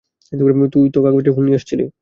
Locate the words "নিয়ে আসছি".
1.47-1.75